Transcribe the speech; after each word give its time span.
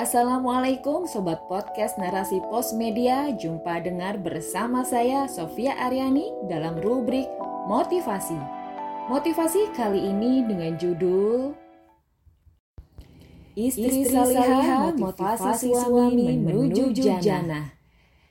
Assalamualaikum 0.00 1.04
Sobat 1.04 1.44
Podcast 1.44 2.00
Narasi 2.00 2.40
Pos 2.48 2.72
Media. 2.72 3.28
Jumpa 3.36 3.84
dengar 3.84 4.16
bersama 4.16 4.80
saya 4.80 5.28
Sofia 5.28 5.76
Aryani 5.76 6.24
dalam 6.48 6.80
rubrik 6.80 7.28
Motivasi. 7.68 8.40
Motivasi 9.12 9.68
kali 9.76 10.08
ini 10.08 10.40
dengan 10.48 10.72
judul 10.80 11.52
Istri, 13.52 14.08
Istri 14.08 14.08
Salihah 14.08 14.96
Motivasi 14.96 15.68
Suami 15.68 16.32
Menuju 16.48 16.96
Jannah. 17.20 17.76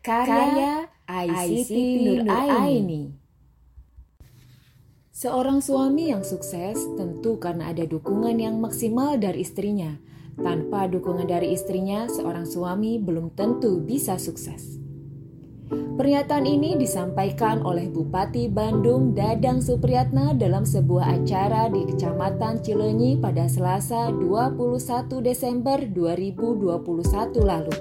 Karya 0.02 0.90
ICT 1.06 1.78
Nur 2.02 2.34
Aini. 2.34 3.14
Seorang 5.14 5.62
suami 5.62 6.10
yang 6.10 6.26
sukses 6.26 6.82
tentu 6.98 7.38
karena 7.38 7.70
ada 7.70 7.86
dukungan 7.86 8.42
yang 8.42 8.58
maksimal 8.58 9.22
dari 9.22 9.46
istrinya. 9.46 10.10
Tanpa 10.40 10.88
dukungan 10.88 11.28
dari 11.28 11.52
istrinya, 11.52 12.08
seorang 12.08 12.48
suami 12.48 12.96
belum 12.96 13.36
tentu 13.36 13.84
bisa 13.84 14.16
sukses. 14.16 14.80
Pernyataan 15.70 16.48
ini 16.48 16.80
disampaikan 16.80 17.60
oleh 17.62 17.92
Bupati 17.92 18.48
Bandung 18.48 19.12
Dadang 19.12 19.60
Supriyatna 19.60 20.32
dalam 20.34 20.64
sebuah 20.64 21.22
acara 21.22 21.68
di 21.68 21.84
Kecamatan 21.86 22.64
Cilenyi 22.64 23.20
pada 23.20 23.46
Selasa 23.52 24.08
21 24.10 25.20
Desember 25.20 25.78
2021 25.84 27.44
lalu. 27.44 27.76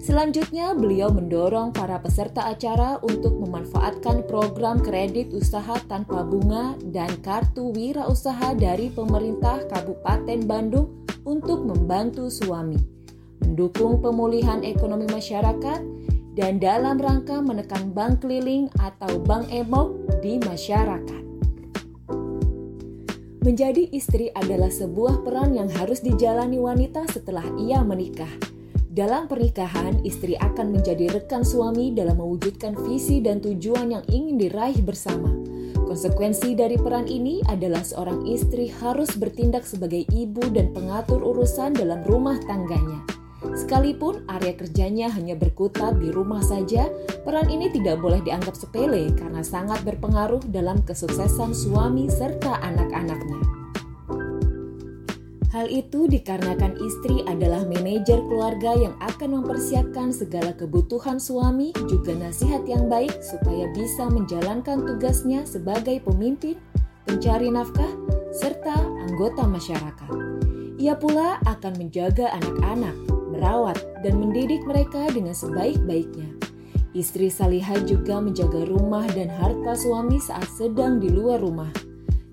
Selanjutnya, 0.00 0.72
beliau 0.72 1.12
mendorong 1.12 1.76
para 1.76 2.00
peserta 2.00 2.48
acara 2.48 2.96
untuk 3.04 3.36
memanfaatkan 3.42 4.24
program 4.24 4.80
kredit 4.80 5.34
usaha 5.36 5.76
tanpa 5.90 6.24
bunga 6.24 6.78
dan 6.88 7.10
kartu 7.20 7.74
wira 7.74 8.06
usaha 8.08 8.54
dari 8.56 8.88
pemerintah 8.88 9.66
Kabupaten 9.66 10.40
Bandung 10.46 11.05
untuk 11.26 11.66
membantu 11.66 12.30
suami, 12.30 12.78
mendukung 13.42 13.98
pemulihan 13.98 14.62
ekonomi 14.62 15.10
masyarakat, 15.10 15.82
dan 16.38 16.62
dalam 16.62 16.96
rangka 16.96 17.42
menekan 17.42 17.90
bank 17.90 18.22
keliling 18.22 18.70
atau 18.78 19.18
bank 19.20 19.50
emok 19.50 20.22
di 20.22 20.38
masyarakat. 20.40 21.22
Menjadi 23.42 23.90
istri 23.90 24.30
adalah 24.32 24.70
sebuah 24.70 25.26
peran 25.26 25.54
yang 25.54 25.70
harus 25.70 26.02
dijalani 26.02 26.58
wanita 26.62 27.06
setelah 27.10 27.46
ia 27.58 27.82
menikah 27.82 28.30
dalam 28.96 29.28
pernikahan, 29.28 30.00
istri 30.08 30.40
akan 30.40 30.72
menjadi 30.72 31.12
rekan 31.12 31.44
suami 31.44 31.92
dalam 31.92 32.16
mewujudkan 32.16 32.72
visi 32.88 33.20
dan 33.20 33.44
tujuan 33.44 33.92
yang 33.92 34.04
ingin 34.08 34.40
diraih 34.40 34.80
bersama. 34.80 35.28
Konsekuensi 35.86 36.58
dari 36.58 36.74
peran 36.74 37.06
ini 37.06 37.38
adalah 37.46 37.80
seorang 37.86 38.26
istri 38.26 38.66
harus 38.82 39.14
bertindak 39.14 39.62
sebagai 39.62 40.02
ibu 40.10 40.42
dan 40.50 40.74
pengatur 40.74 41.22
urusan 41.22 41.78
dalam 41.78 42.02
rumah 42.04 42.36
tangganya. 42.42 43.06
Sekalipun 43.54 44.26
area 44.26 44.58
kerjanya 44.58 45.06
hanya 45.14 45.38
berkutat 45.38 46.02
di 46.02 46.10
rumah 46.10 46.42
saja, 46.42 46.90
peran 47.22 47.46
ini 47.46 47.70
tidak 47.70 48.02
boleh 48.02 48.18
dianggap 48.26 48.58
sepele 48.58 49.14
karena 49.14 49.46
sangat 49.46 49.80
berpengaruh 49.86 50.42
dalam 50.50 50.82
kesuksesan 50.82 51.54
suami 51.54 52.10
serta 52.10 52.58
anak-anaknya. 52.66 53.55
Hal 55.56 55.72
itu 55.72 56.04
dikarenakan 56.04 56.76
istri 56.76 57.24
adalah 57.24 57.64
manajer 57.64 58.20
keluarga 58.28 58.76
yang 58.76 58.92
akan 59.00 59.40
mempersiapkan 59.40 60.12
segala 60.12 60.52
kebutuhan 60.52 61.16
suami, 61.16 61.72
juga 61.88 62.12
nasihat 62.12 62.68
yang 62.68 62.92
baik 62.92 63.24
supaya 63.24 63.64
bisa 63.72 64.04
menjalankan 64.04 64.84
tugasnya 64.84 65.48
sebagai 65.48 66.04
pemimpin, 66.04 66.60
pencari 67.08 67.48
nafkah, 67.48 67.88
serta 68.36 68.84
anggota 69.08 69.48
masyarakat. 69.48 70.12
Ia 70.76 70.92
pula 70.92 71.40
akan 71.48 71.72
menjaga 71.80 72.36
anak-anak, 72.36 72.96
merawat, 73.32 73.80
dan 74.04 74.20
mendidik 74.20 74.60
mereka 74.68 75.08
dengan 75.08 75.32
sebaik-baiknya. 75.32 76.36
Istri 76.92 77.32
Salihah 77.32 77.80
juga 77.88 78.20
menjaga 78.20 78.60
rumah 78.68 79.08
dan 79.08 79.32
harta 79.32 79.72
suami 79.72 80.20
saat 80.20 80.52
sedang 80.52 81.00
di 81.00 81.08
luar 81.08 81.40
rumah. 81.40 81.85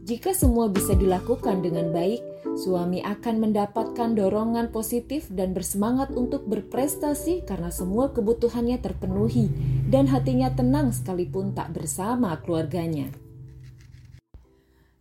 Jika 0.04 0.36
semua 0.36 0.68
bisa 0.68 0.92
dilakukan 0.94 1.64
dengan 1.64 1.96
baik, 1.96 2.34
Suami 2.54 3.02
akan 3.02 3.50
mendapatkan 3.50 4.14
dorongan 4.14 4.70
positif 4.70 5.26
dan 5.34 5.58
bersemangat 5.58 6.14
untuk 6.14 6.46
berprestasi 6.46 7.42
karena 7.50 7.74
semua 7.74 8.14
kebutuhannya 8.14 8.78
terpenuhi 8.78 9.50
dan 9.90 10.06
hatinya 10.06 10.54
tenang 10.54 10.94
sekalipun 10.94 11.58
tak 11.58 11.74
bersama 11.74 12.38
keluarganya. 12.46 13.10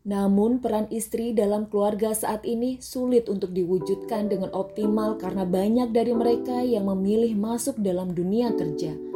Namun, 0.02 0.64
peran 0.64 0.88
istri 0.90 1.30
dalam 1.36 1.68
keluarga 1.68 2.16
saat 2.16 2.42
ini 2.48 2.80
sulit 2.82 3.28
untuk 3.28 3.54
diwujudkan 3.54 4.32
dengan 4.32 4.50
optimal 4.50 5.20
karena 5.20 5.46
banyak 5.46 5.94
dari 5.94 6.16
mereka 6.16 6.64
yang 6.64 6.88
memilih 6.88 7.36
masuk 7.38 7.78
dalam 7.78 8.10
dunia 8.10 8.50
kerja 8.56 9.11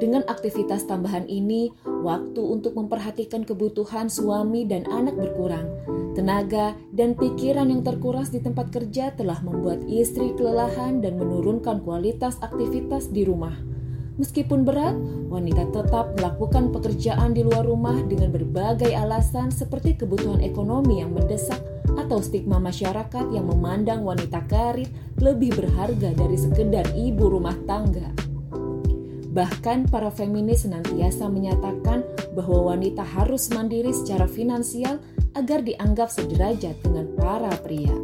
dengan 0.00 0.24
aktivitas 0.24 0.88
tambahan 0.88 1.28
ini, 1.28 1.70
waktu 1.84 2.40
untuk 2.40 2.74
memperhatikan 2.74 3.44
kebutuhan 3.44 4.08
suami 4.08 4.64
dan 4.64 4.88
anak 4.88 5.14
berkurang. 5.20 5.68
Tenaga 6.16 6.74
dan 6.90 7.14
pikiran 7.14 7.70
yang 7.70 7.86
terkuras 7.86 8.34
di 8.34 8.42
tempat 8.42 8.72
kerja 8.74 9.14
telah 9.14 9.38
membuat 9.44 9.84
istri 9.86 10.34
kelelahan 10.34 10.98
dan 10.98 11.20
menurunkan 11.20 11.84
kualitas 11.84 12.40
aktivitas 12.42 13.12
di 13.12 13.22
rumah. 13.28 13.54
Meskipun 14.20 14.68
berat, 14.68 14.92
wanita 15.32 15.72
tetap 15.72 16.12
melakukan 16.20 16.68
pekerjaan 16.76 17.32
di 17.32 17.40
luar 17.40 17.64
rumah 17.64 17.96
dengan 18.04 18.28
berbagai 18.28 18.92
alasan 18.92 19.48
seperti 19.48 19.96
kebutuhan 19.96 20.44
ekonomi 20.44 21.00
yang 21.00 21.16
mendesak 21.16 21.56
atau 21.96 22.20
stigma 22.20 22.60
masyarakat 22.60 23.32
yang 23.32 23.48
memandang 23.48 24.04
wanita 24.04 24.44
karir 24.44 24.92
lebih 25.24 25.56
berharga 25.56 26.12
dari 26.12 26.36
sekedar 26.36 26.84
ibu 26.92 27.32
rumah 27.32 27.56
tangga. 27.64 28.19
Bahkan 29.30 29.94
para 29.94 30.10
feminis 30.10 30.66
senantiasa 30.66 31.30
menyatakan 31.30 32.02
bahwa 32.34 32.74
wanita 32.74 33.06
harus 33.06 33.46
mandiri 33.54 33.94
secara 33.94 34.26
finansial 34.26 34.98
agar 35.38 35.62
dianggap 35.62 36.10
sederajat 36.10 36.74
dengan 36.82 37.06
para 37.14 37.54
pria. 37.62 37.94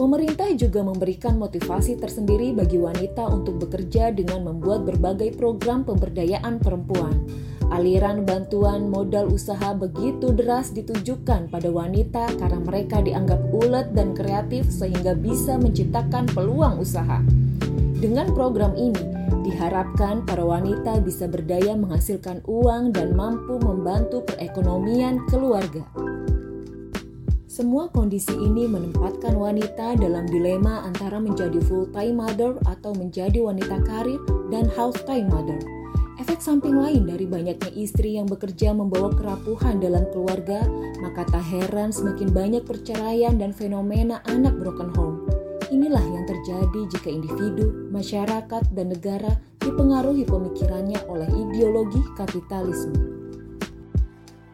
Pemerintah 0.00 0.48
juga 0.56 0.80
memberikan 0.80 1.36
motivasi 1.36 2.00
tersendiri 2.00 2.56
bagi 2.56 2.80
wanita 2.80 3.28
untuk 3.28 3.60
bekerja 3.60 4.08
dengan 4.12 4.48
membuat 4.48 4.88
berbagai 4.88 5.36
program 5.36 5.84
pemberdayaan 5.84 6.56
perempuan. 6.56 7.12
Aliran 7.68 8.24
bantuan 8.24 8.88
modal 8.88 9.28
usaha 9.28 9.76
begitu 9.76 10.32
deras 10.32 10.72
ditujukan 10.72 11.52
pada 11.52 11.68
wanita 11.68 12.32
karena 12.40 12.60
mereka 12.64 13.04
dianggap 13.04 13.44
ulet 13.52 13.92
dan 13.92 14.16
kreatif 14.16 14.72
sehingga 14.72 15.12
bisa 15.12 15.60
menciptakan 15.60 16.32
peluang 16.32 16.80
usaha. 16.80 17.20
Dengan 18.00 18.32
program 18.32 18.72
ini, 18.80 19.19
Diharapkan 19.50 20.22
para 20.22 20.46
wanita 20.46 21.02
bisa 21.02 21.26
berdaya 21.26 21.74
menghasilkan 21.74 22.46
uang 22.46 22.94
dan 22.94 23.18
mampu 23.18 23.58
membantu 23.58 24.22
perekonomian 24.22 25.26
keluarga. 25.26 25.82
Semua 27.50 27.90
kondisi 27.90 28.30
ini 28.30 28.70
menempatkan 28.70 29.34
wanita 29.34 29.98
dalam 29.98 30.30
dilema 30.30 30.86
antara 30.86 31.18
menjadi 31.18 31.58
full-time 31.66 32.22
mother 32.22 32.62
atau 32.62 32.94
menjadi 32.94 33.42
wanita 33.42 33.82
karir 33.82 34.22
dan 34.54 34.70
half-time 34.70 35.26
mother. 35.26 35.58
Efek 36.22 36.38
samping 36.38 36.78
lain 36.78 37.10
dari 37.10 37.26
banyaknya 37.26 37.74
istri 37.74 38.14
yang 38.16 38.30
bekerja 38.30 38.70
membawa 38.70 39.10
kerapuhan 39.12 39.82
dalam 39.82 40.06
keluarga, 40.14 40.62
maka 41.02 41.26
tak 41.26 41.42
heran 41.42 41.90
semakin 41.90 42.30
banyak 42.30 42.62
perceraian 42.62 43.34
dan 43.34 43.50
fenomena 43.50 44.22
anak 44.30 44.54
broken 44.54 44.94
home. 44.94 45.19
Inilah 45.70 46.02
yang 46.02 46.26
terjadi 46.26 46.80
jika 46.90 47.14
individu, 47.14 47.86
masyarakat, 47.94 48.74
dan 48.74 48.90
negara 48.90 49.38
dipengaruhi 49.62 50.26
pemikirannya 50.26 50.98
oleh 51.06 51.30
ideologi 51.30 52.02
kapitalisme. 52.18 52.98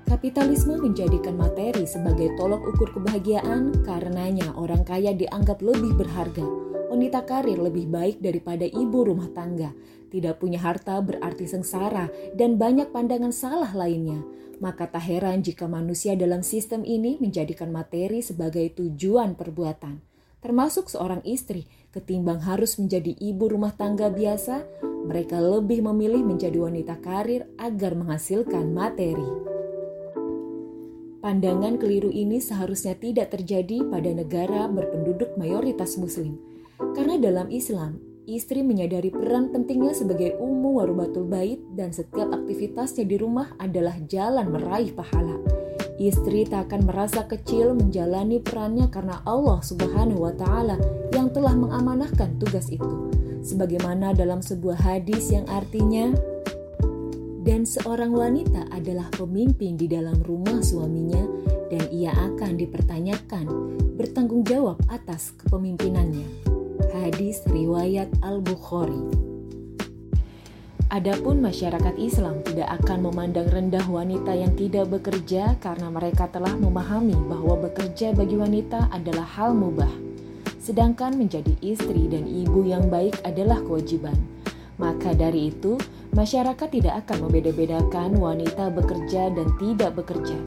Kapitalisme 0.04 0.76
menjadikan 0.76 1.40
materi 1.40 1.88
sebagai 1.88 2.36
tolok 2.36 2.68
ukur 2.68 2.92
kebahagiaan, 2.92 3.80
karenanya 3.88 4.52
orang 4.60 4.84
kaya 4.84 5.16
dianggap 5.16 5.64
lebih 5.64 5.96
berharga. 5.96 6.44
Wanita 6.92 7.24
karir 7.24 7.64
lebih 7.64 7.88
baik 7.88 8.20
daripada 8.20 8.68
ibu 8.68 9.08
rumah 9.08 9.32
tangga, 9.32 9.72
tidak 10.12 10.36
punya 10.36 10.60
harta 10.60 11.00
berarti 11.00 11.48
sengsara, 11.48 12.12
dan 12.36 12.60
banyak 12.60 12.92
pandangan 12.92 13.32
salah 13.32 13.72
lainnya. 13.72 14.20
Maka 14.60 14.84
tak 14.84 15.08
heran 15.08 15.40
jika 15.40 15.64
manusia 15.64 16.12
dalam 16.12 16.44
sistem 16.44 16.84
ini 16.84 17.16
menjadikan 17.16 17.72
materi 17.72 18.20
sebagai 18.20 18.68
tujuan 18.76 19.32
perbuatan 19.32 20.05
termasuk 20.40 20.88
seorang 20.92 21.20
istri, 21.24 21.68
ketimbang 21.92 22.44
harus 22.44 22.76
menjadi 22.76 23.12
ibu 23.16 23.48
rumah 23.48 23.72
tangga 23.72 24.12
biasa, 24.12 24.64
mereka 25.06 25.38
lebih 25.38 25.86
memilih 25.86 26.26
menjadi 26.26 26.58
wanita 26.58 26.98
karir 27.00 27.46
agar 27.56 27.94
menghasilkan 27.94 28.74
materi. 28.74 29.26
Pandangan 31.22 31.74
keliru 31.80 32.10
ini 32.10 32.38
seharusnya 32.38 32.94
tidak 32.94 33.34
terjadi 33.34 33.82
pada 33.90 34.14
negara 34.14 34.70
berpenduduk 34.70 35.34
mayoritas 35.34 35.98
Muslim, 35.98 36.38
karena 36.94 37.18
dalam 37.18 37.50
Islam, 37.50 37.98
istri 38.26 38.62
menyadari 38.62 39.10
peran 39.10 39.50
pentingnya 39.54 39.94
sebagai 39.94 40.38
ummu 40.38 40.82
warubatul 40.82 41.26
bait 41.26 41.62
dan 41.74 41.94
setiap 41.94 42.30
aktivitasnya 42.34 43.06
di 43.06 43.16
rumah 43.18 43.54
adalah 43.58 43.98
jalan 44.06 44.50
meraih 44.50 44.90
pahala. 44.94 45.65
Istri 45.96 46.44
tak 46.44 46.70
akan 46.70 46.88
merasa 46.88 47.24
kecil 47.24 47.72
menjalani 47.72 48.40
perannya 48.40 48.88
karena 48.92 49.20
Allah 49.24 49.60
Subhanahu 49.64 50.28
wa 50.28 50.34
taala 50.36 50.76
yang 51.12 51.32
telah 51.32 51.56
mengamanahkan 51.56 52.36
tugas 52.36 52.68
itu. 52.68 53.10
Sebagaimana 53.46 54.12
dalam 54.12 54.42
sebuah 54.42 54.80
hadis 54.82 55.30
yang 55.30 55.46
artinya 55.46 56.10
dan 57.46 57.62
seorang 57.62 58.10
wanita 58.10 58.66
adalah 58.74 59.06
pemimpin 59.14 59.78
di 59.78 59.86
dalam 59.86 60.18
rumah 60.26 60.58
suaminya 60.58 61.22
dan 61.70 61.86
ia 61.94 62.10
akan 62.10 62.58
dipertanyakan 62.58 63.46
bertanggung 63.94 64.42
jawab 64.42 64.82
atas 64.90 65.30
kepemimpinannya. 65.38 66.26
Hadis 66.90 67.46
riwayat 67.46 68.10
Al-Bukhari. 68.26 69.25
Adapun 70.86 71.42
masyarakat 71.42 71.98
Islam 71.98 72.46
tidak 72.46 72.70
akan 72.82 73.10
memandang 73.10 73.50
rendah 73.50 73.82
wanita 73.90 74.30
yang 74.32 74.54
tidak 74.54 74.86
bekerja 74.86 75.58
karena 75.58 75.90
mereka 75.90 76.30
telah 76.30 76.54
memahami 76.54 77.18
bahwa 77.26 77.58
bekerja 77.66 78.14
bagi 78.14 78.38
wanita 78.38 78.88
adalah 78.94 79.26
hal 79.26 79.50
mubah. 79.52 79.90
Sedangkan 80.62 81.18
menjadi 81.18 81.54
istri 81.62 82.06
dan 82.06 82.26
ibu 82.30 82.62
yang 82.62 82.86
baik 82.86 83.18
adalah 83.26 83.58
kewajiban. 83.66 84.14
Maka 84.78 85.16
dari 85.16 85.50
itu, 85.50 85.74
Masyarakat 86.16 86.72
tidak 86.72 87.04
akan 87.04 87.28
membeda-bedakan 87.28 88.16
wanita 88.16 88.72
bekerja 88.72 89.28
dan 89.36 89.52
tidak 89.60 90.00
bekerja. 90.00 90.40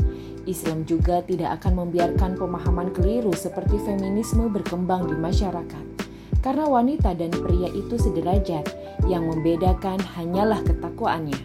Islam 0.50 0.82
juga 0.82 1.22
tidak 1.22 1.62
akan 1.62 1.86
membiarkan 1.86 2.42
pemahaman 2.42 2.90
keliru 2.90 3.30
seperti 3.38 3.78
feminisme 3.78 4.50
berkembang 4.50 5.06
di 5.06 5.14
masyarakat. 5.14 6.09
Karena 6.40 6.66
wanita 6.68 7.16
dan 7.16 7.32
pria 7.36 7.68
itu 7.72 8.00
sederajat, 8.00 8.64
yang 9.08 9.28
membedakan 9.28 10.00
hanyalah 10.16 10.60
ketakwaannya. 10.64 11.40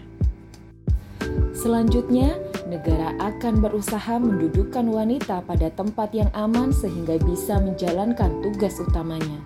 Selanjutnya, 1.55 2.37
negara 2.69 3.14
akan 3.23 3.62
berusaha 3.62 4.20
mendudukkan 4.20 4.85
wanita 4.85 5.46
pada 5.46 5.70
tempat 5.73 6.12
yang 6.12 6.29
aman 6.37 6.75
sehingga 6.75 7.17
bisa 7.23 7.56
menjalankan 7.62 8.43
tugas 8.44 8.76
utamanya. 8.82 9.41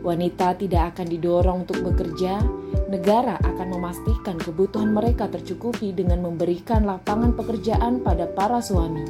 Wanita 0.00 0.56
tidak 0.56 0.96
akan 0.96 1.06
didorong 1.10 1.68
untuk 1.68 1.82
bekerja, 1.84 2.40
negara 2.88 3.36
akan 3.42 3.68
memastikan 3.76 4.36
kebutuhan 4.40 4.94
mereka 4.96 5.28
tercukupi 5.28 5.92
dengan 5.92 6.24
memberikan 6.24 6.88
lapangan 6.88 7.36
pekerjaan 7.36 8.00
pada 8.00 8.30
para 8.30 8.62
suami. 8.64 9.04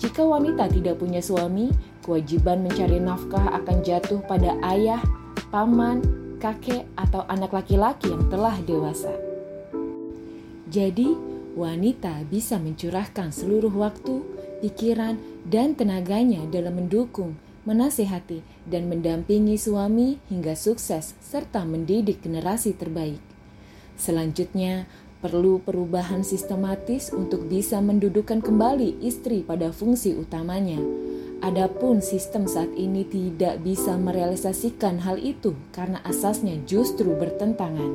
Jika 0.00 0.24
wanita 0.24 0.72
tidak 0.72 0.96
punya 0.96 1.20
suami, 1.20 1.68
kewajiban 2.00 2.64
mencari 2.64 2.96
nafkah 2.96 3.52
akan 3.60 3.84
jatuh 3.84 4.24
pada 4.24 4.56
ayah, 4.72 5.04
paman, 5.52 6.00
kakek, 6.40 6.88
atau 6.96 7.28
anak 7.28 7.52
laki-laki 7.52 8.08
yang 8.08 8.24
telah 8.32 8.56
dewasa. 8.64 9.12
Jadi, 10.72 11.12
wanita 11.52 12.24
bisa 12.32 12.56
mencurahkan 12.56 13.28
seluruh 13.28 13.76
waktu, 13.76 14.24
pikiran, 14.64 15.20
dan 15.44 15.76
tenaganya 15.76 16.48
dalam 16.48 16.80
mendukung 16.80 17.36
menasehati, 17.68 18.40
dan 18.64 18.88
mendampingi 18.88 19.60
suami 19.60 20.16
hingga 20.32 20.56
sukses 20.56 21.12
serta 21.20 21.68
mendidik 21.68 22.24
generasi 22.24 22.72
terbaik. 22.72 23.20
Selanjutnya, 24.00 24.88
perlu 25.20 25.60
perubahan 25.60 26.24
sistematis 26.24 27.12
untuk 27.12 27.44
bisa 27.44 27.76
mendudukan 27.84 28.40
kembali 28.40 29.04
istri 29.04 29.44
pada 29.44 29.68
fungsi 29.68 30.16
utamanya. 30.16 30.80
Adapun 31.44 32.00
sistem 32.00 32.48
saat 32.48 32.72
ini 32.72 33.04
tidak 33.04 33.60
bisa 33.60 33.96
merealisasikan 34.00 35.04
hal 35.04 35.20
itu 35.20 35.56
karena 35.72 36.00
asasnya 36.04 36.56
justru 36.64 37.12
bertentangan. 37.16 37.92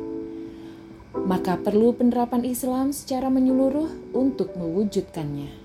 Maka 1.25 1.57
perlu 1.57 1.94
penerapan 1.98 2.45
Islam 2.45 2.94
secara 2.94 3.33
menyeluruh 3.33 4.13
untuk 4.13 4.54
mewujudkannya. 4.54 5.64